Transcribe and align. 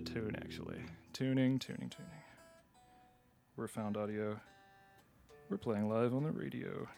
to 0.00 0.12
tune 0.12 0.36
actually. 0.36 0.80
Tuning, 1.12 1.58
tuning, 1.58 1.90
tuning. 1.90 2.10
We're 3.56 3.68
found 3.68 3.96
audio. 3.96 4.40
We're 5.48 5.58
playing 5.58 5.88
live 5.88 6.14
on 6.14 6.22
the 6.22 6.30
radio. 6.30 6.88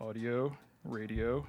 Audio, 0.00 0.56
radio. 0.84 1.46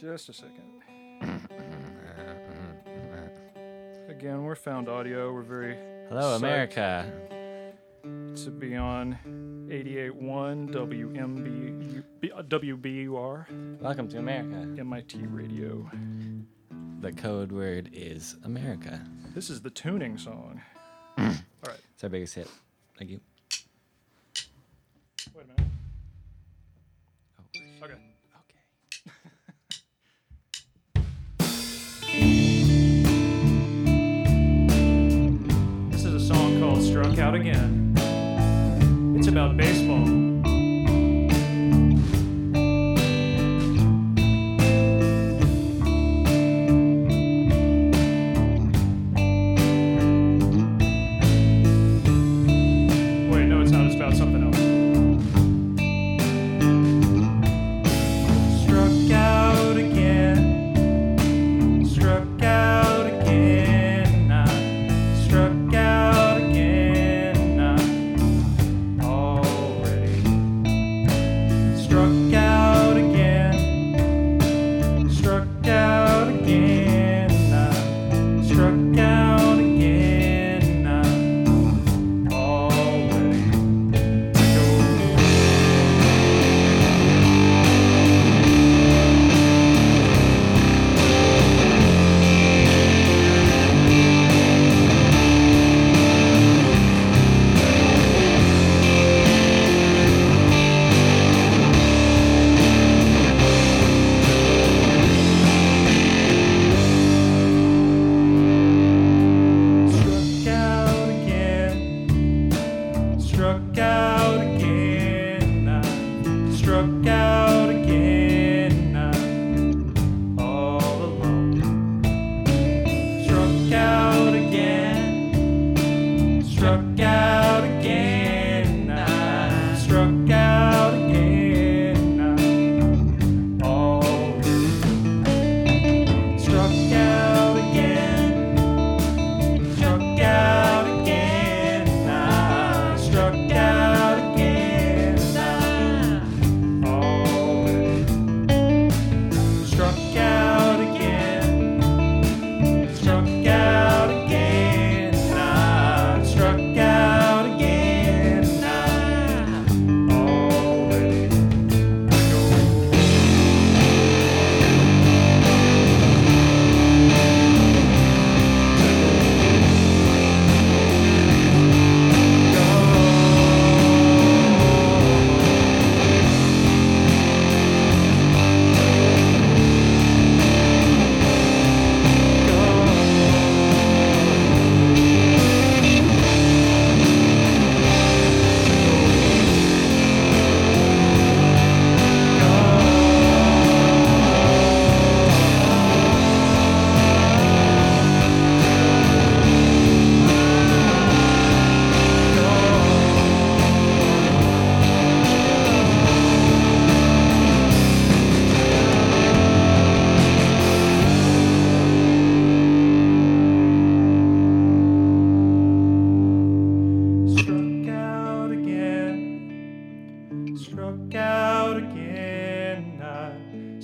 Just 0.00 0.30
a 0.30 0.32
second. 0.32 0.80
Again, 4.08 4.44
we're 4.44 4.54
found 4.54 4.88
audio. 4.88 5.30
We're 5.30 5.42
very 5.42 5.76
hello, 6.08 6.36
America. 6.36 7.04
To 8.02 8.50
be 8.50 8.76
on 8.76 9.18
88.1 9.70 10.72
WMB 10.72 12.02
WBUR. 12.48 13.80
Welcome 13.82 14.08
to 14.08 14.18
America. 14.18 14.80
MIT 14.80 15.18
Radio. 15.26 15.90
The 17.00 17.12
code 17.12 17.52
word 17.52 17.90
is 17.92 18.36
America. 18.44 19.06
This 19.34 19.50
is 19.50 19.60
the 19.60 19.68
tuning 19.68 20.16
song. 20.16 20.62
All 21.18 21.26
right. 21.66 21.80
It's 21.92 22.02
our 22.02 22.08
biggest 22.08 22.36
hit. 22.36 22.48
Thank 22.96 23.10
you. 23.10 23.20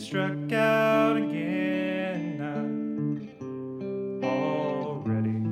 struck 0.06 0.52
out 0.52 1.16
again. 1.16 2.38
I'm 2.40 3.28
already 4.22 5.42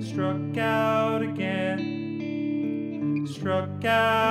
struck 0.00 0.56
out 0.56 1.22
again. 1.22 3.26
Struck 3.28 3.84
out. 3.84 4.29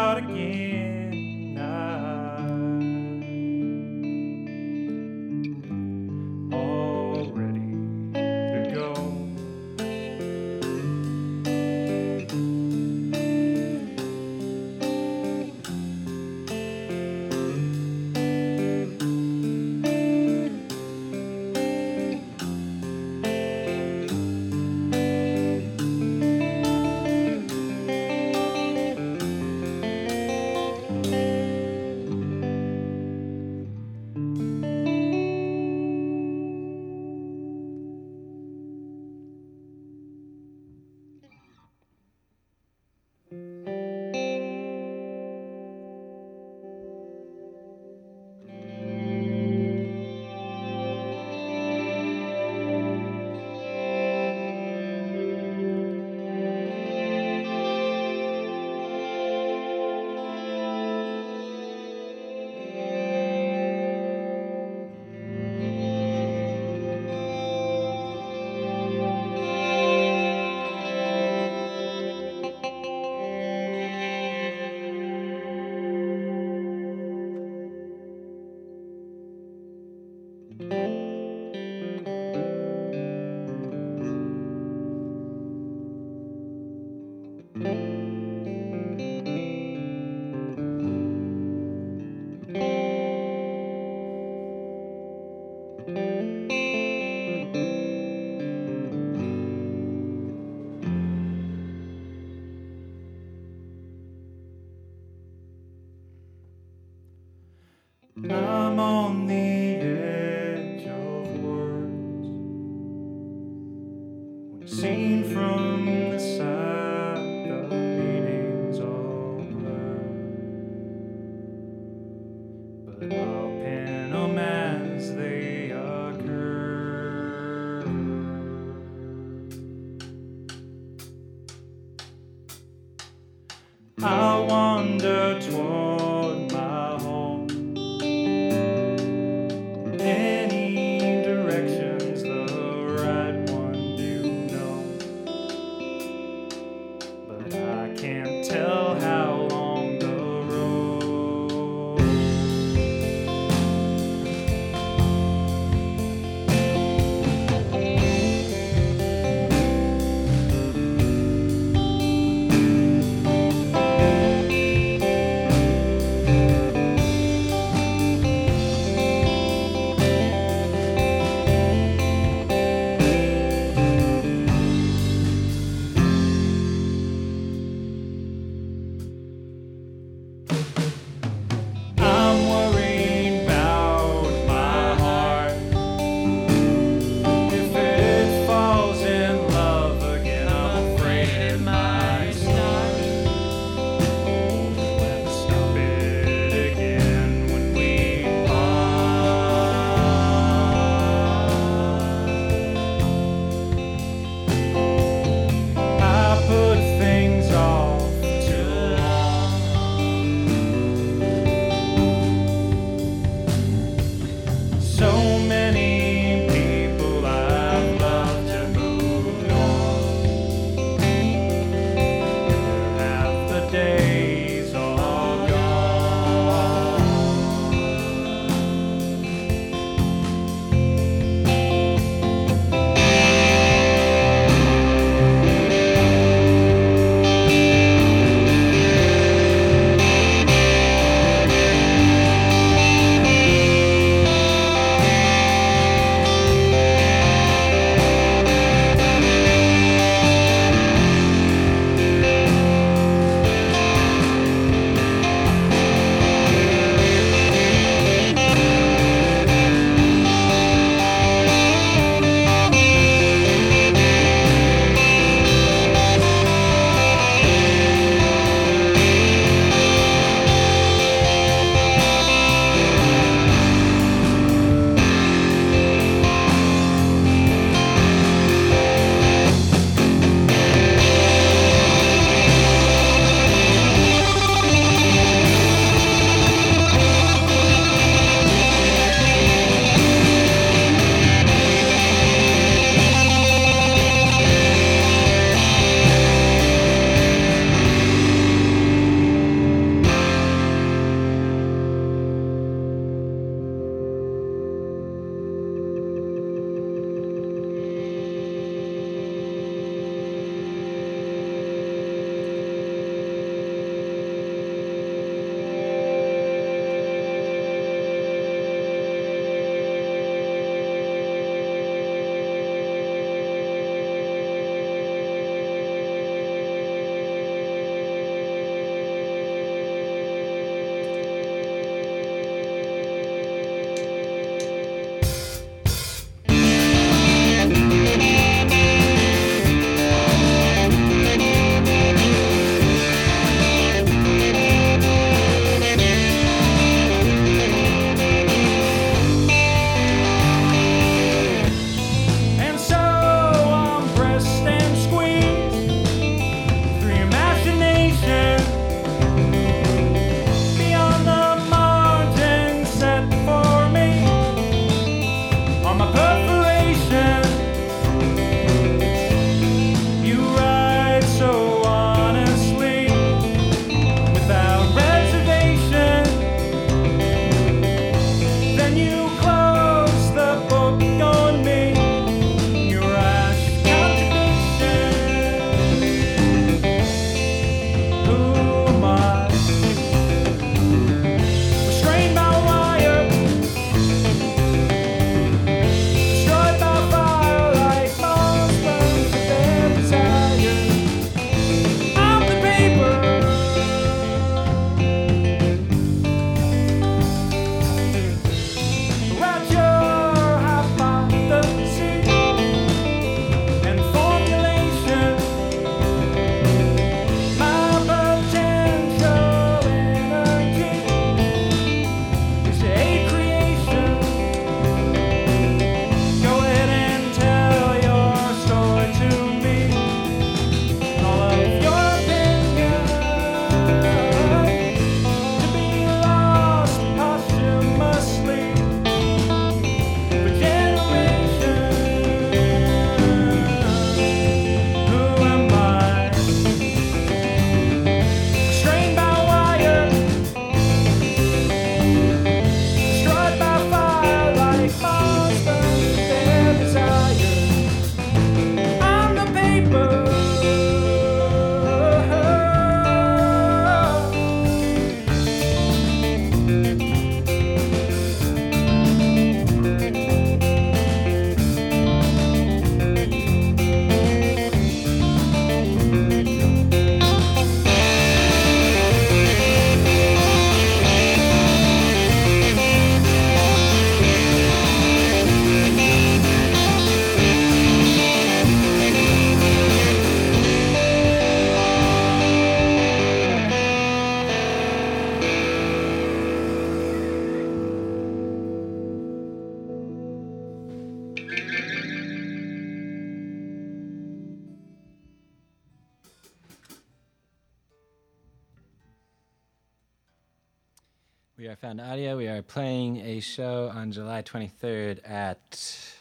We 511.59 511.67
are 511.67 511.75
Found 511.75 511.99
Audio. 511.99 512.37
We 512.37 512.47
are 512.47 512.61
playing 512.61 513.17
a 513.17 513.41
show 513.41 513.91
on 513.93 514.13
July 514.13 514.41
23rd 514.43 515.29
at 515.29 515.59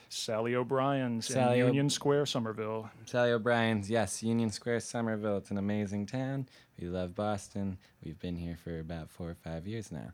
Sally 0.08 0.56
O'Brien's 0.56 1.28
Sally 1.28 1.60
in 1.60 1.62
O- 1.62 1.66
Union 1.68 1.88
Square, 1.90 2.26
Somerville. 2.26 2.90
Sally 3.06 3.30
O'Brien's. 3.30 3.88
Yes, 3.88 4.20
Union 4.20 4.50
Square, 4.50 4.80
Somerville. 4.80 5.36
It's 5.36 5.52
an 5.52 5.58
amazing 5.58 6.06
town. 6.06 6.48
We 6.80 6.88
love 6.88 7.14
Boston. 7.14 7.78
We've 8.04 8.18
been 8.18 8.34
here 8.34 8.56
for 8.64 8.80
about 8.80 9.10
four 9.10 9.30
or 9.30 9.36
five 9.36 9.64
years 9.64 9.92
now. 9.92 10.10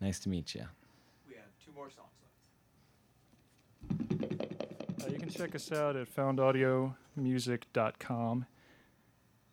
Nice 0.00 0.18
to 0.20 0.28
meet 0.28 0.56
you. 0.56 0.64
We 1.28 1.36
have 1.36 1.44
two 1.64 1.70
more 1.72 1.88
songs 1.88 2.08
left. 4.18 5.04
Uh, 5.04 5.06
you 5.12 5.18
can 5.20 5.30
check 5.30 5.54
us 5.54 5.70
out 5.70 5.94
at 5.94 6.12
foundaudiomusic.com. 6.12 8.46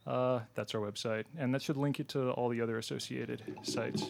Uh, 0.08 0.40
that's 0.56 0.74
our 0.74 0.82
website, 0.82 1.26
and 1.38 1.54
that 1.54 1.62
should 1.62 1.78
link 1.78 2.00
you 2.00 2.06
to 2.06 2.32
all 2.32 2.50
the 2.50 2.60
other 2.60 2.80
associated 2.80 3.44
sites. 3.62 4.10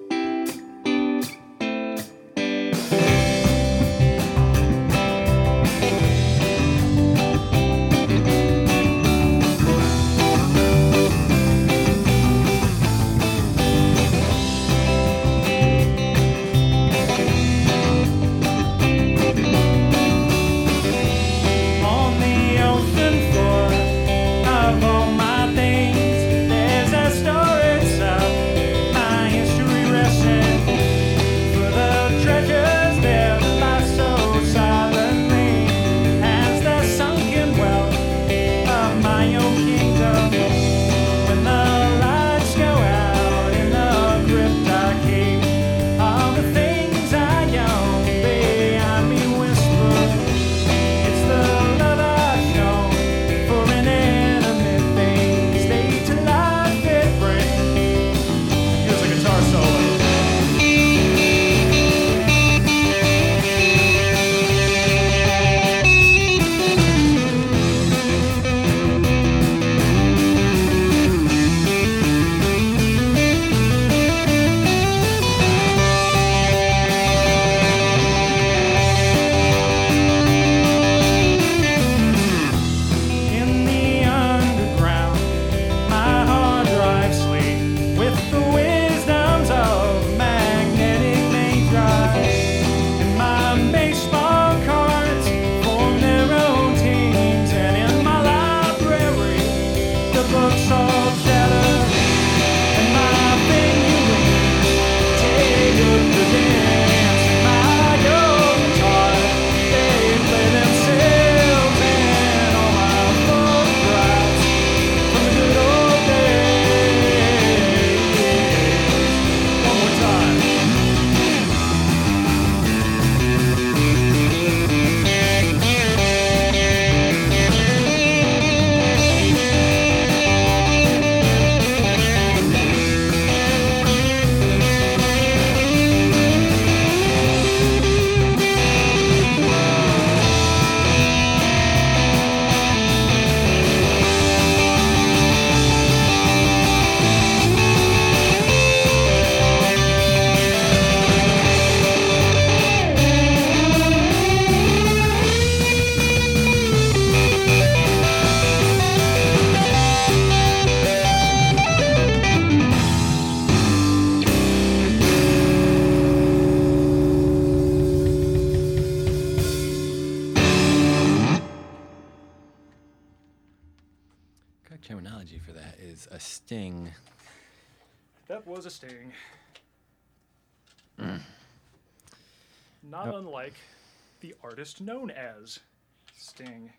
Sting. 186.21 186.71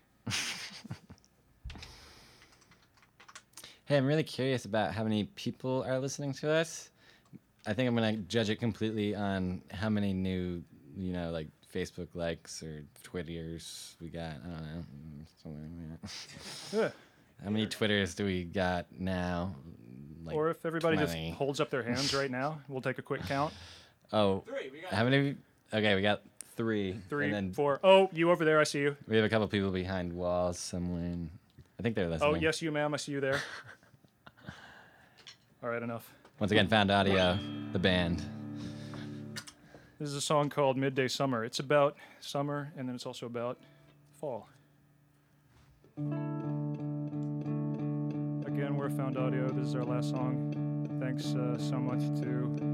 Hey, 3.85 3.97
I'm 3.97 4.05
really 4.05 4.23
curious 4.23 4.63
about 4.63 4.93
how 4.93 5.03
many 5.03 5.25
people 5.35 5.83
are 5.85 5.99
listening 5.99 6.31
to 6.35 6.49
us. 6.49 6.89
I 7.67 7.73
think 7.73 7.89
I'm 7.89 7.95
gonna 7.95 8.15
judge 8.15 8.49
it 8.49 8.55
completely 8.55 9.13
on 9.13 9.61
how 9.69 9.89
many 9.89 10.13
new, 10.13 10.63
you 10.95 11.11
know, 11.11 11.31
like 11.31 11.47
Facebook 11.73 12.07
likes 12.13 12.63
or 12.63 12.85
Twitters 13.03 13.97
we 14.01 14.07
got. 14.07 14.31
I 14.31 14.47
don't 14.47 14.63
know, 14.63 14.83
something 15.43 15.97
like 16.01 16.11
that. 16.71 16.93
How 17.43 17.49
many 17.49 17.67
Twitters 17.67 18.15
do 18.15 18.23
we 18.23 18.45
got 18.45 18.85
now? 18.97 19.53
Like, 20.23 20.37
or 20.37 20.51
if 20.51 20.65
everybody 20.65 20.95
20. 20.95 21.27
just 21.27 21.37
holds 21.37 21.59
up 21.59 21.69
their 21.69 21.83
hands 21.83 22.13
right 22.13 22.31
now, 22.31 22.61
we'll 22.69 22.81
take 22.81 22.97
a 22.97 23.01
quick 23.01 23.23
count. 23.27 23.53
oh, 24.13 24.45
Three. 24.47 24.69
We 24.71 24.79
got 24.79 24.93
how 24.93 25.03
many? 25.03 25.35
Okay, 25.73 25.95
we 25.95 26.01
got 26.01 26.21
three. 26.55 26.99
Three, 27.09 27.25
and 27.25 27.33
then 27.33 27.53
four. 27.53 27.79
Oh, 27.83 28.09
you 28.13 28.31
over 28.31 28.45
there, 28.45 28.59
I 28.59 28.63
see 28.63 28.79
you. 28.79 28.97
we 29.07 29.15
have 29.15 29.25
a 29.25 29.29
couple 29.29 29.47
people 29.47 29.71
behind 29.71 30.13
walls 30.13 30.57
somewhere. 30.59 31.15
I 31.79 31.83
think 31.83 31.95
they're 31.95 32.07
listening. 32.07 32.35
Oh, 32.35 32.35
yes, 32.35 32.61
you, 32.61 32.71
ma'am, 32.71 32.93
I 32.93 32.97
see 32.97 33.11
you 33.11 33.19
there. 33.19 33.41
All 35.63 35.69
right, 35.69 35.81
enough. 35.81 36.11
Once 36.39 36.51
again, 36.51 36.67
found 36.67 36.91
audio, 36.91 37.37
the 37.71 37.79
band. 37.79 38.23
This 39.99 40.09
is 40.09 40.15
a 40.15 40.21
song 40.21 40.49
called 40.49 40.77
Midday 40.77 41.07
Summer. 41.07 41.45
It's 41.45 41.59
about 41.59 41.95
summer, 42.19 42.73
and 42.77 42.87
then 42.87 42.95
it's 42.95 43.05
also 43.05 43.25
about 43.25 43.57
fall. 44.19 44.49
Again, 48.45 48.75
we're 48.75 48.89
Found 48.89 49.17
Audio. 49.17 49.49
This 49.49 49.67
is 49.67 49.75
our 49.75 49.83
last 49.85 50.09
song. 50.09 50.97
Thanks 50.99 51.35
uh, 51.35 51.57
so 51.57 51.77
much 51.77 51.99
to 52.21 52.73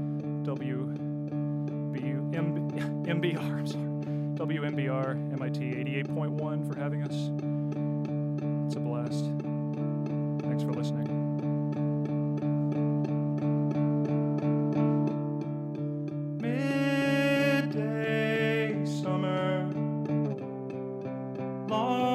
WBU, 2.00 2.34
M- 2.34 2.70
MBR, 3.04 3.38
I'm 3.38 3.66
sorry, 3.66 3.84
WMBR 4.58 5.32
MIT 5.34 5.60
88.1 6.08 6.66
for 6.72 6.78
having 6.78 7.02
us. 7.02 7.30
It's 8.66 8.76
a 8.76 8.80
blast. 8.80 9.24
Thanks 10.42 10.62
for 10.62 10.72
listening. 10.72 11.08
Midday 17.50 18.84
summer, 18.84 19.66
long 21.68 22.09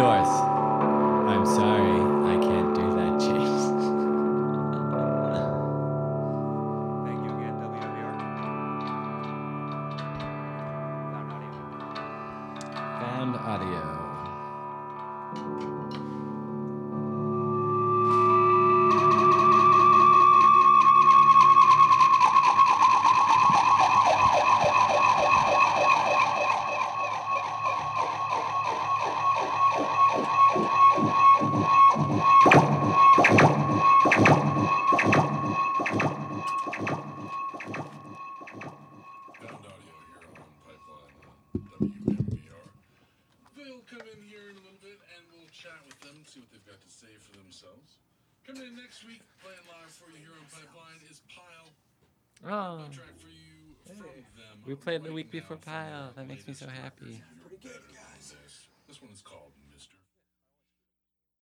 Doors. 0.00 0.39
Their 55.48 55.56
Pile. 55.58 56.12
That 56.16 56.26
makes 56.28 56.46
me 56.46 56.54
so 56.54 56.66
happy. 56.66 56.99